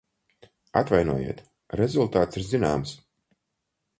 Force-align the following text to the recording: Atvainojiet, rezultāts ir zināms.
Atvainojiet, 0.79 1.43
rezultāts 1.81 2.41
ir 2.41 2.47
zināms. 2.53 2.95